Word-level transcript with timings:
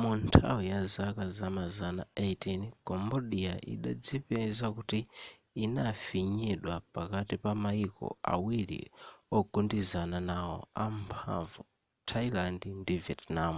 munthawi 0.00 0.64
yazaka 0.72 1.24
zamazana 1.36 2.02
18 2.30 2.64
cambodia 2.88 3.52
idadzipeza 3.74 4.66
kuti 4.76 5.00
inafinyidwa 5.64 6.74
pakati 6.94 7.34
pa 7.42 7.52
mayiko 7.62 8.06
awiri 8.34 8.80
ogundizana 9.38 10.18
nawo 10.30 10.56
amphamvu 10.86 11.60
thailand 12.08 12.60
ndi 12.80 12.94
vietnam 13.04 13.56